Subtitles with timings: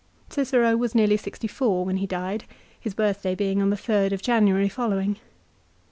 [0.31, 2.45] Cicero was nearly sixty four when he died,
[2.79, 3.61] his birthday being.
[3.61, 5.19] on the 3rd of January following.